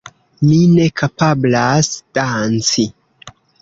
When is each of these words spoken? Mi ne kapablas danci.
Mi 0.45 0.55
ne 0.77 0.87
kapablas 1.03 1.93
danci. 2.19 2.91